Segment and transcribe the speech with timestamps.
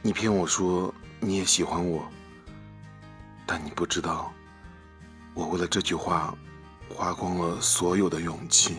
[0.00, 2.06] 你骗我说你也喜欢我
[3.44, 4.32] 但你不知道
[5.34, 6.32] 我为了这句话
[6.88, 8.76] 花光了所有的勇气。